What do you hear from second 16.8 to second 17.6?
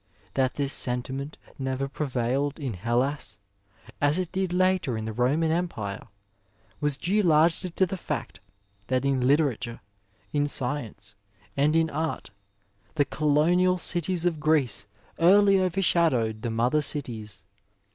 cities.